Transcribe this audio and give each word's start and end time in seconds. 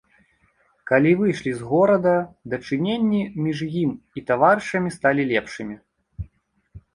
Калі 0.91 1.09
выйшлі 1.19 1.51
з 1.59 1.67
горада, 1.73 2.13
дачыненні 2.53 3.21
між 3.49 3.59
ім 3.83 3.91
і 4.21 4.25
таварышамі 4.31 4.89
сталі 4.97 5.27
лепшымі. 5.35 5.75